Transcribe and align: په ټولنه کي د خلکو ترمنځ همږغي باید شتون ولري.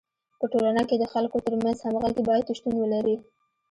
په 0.39 0.45
ټولنه 0.51 0.81
کي 0.89 0.95
د 0.99 1.05
خلکو 1.13 1.37
ترمنځ 1.45 1.77
همږغي 1.81 2.21
باید 2.29 2.53
شتون 2.57 2.75
ولري. 2.77 3.15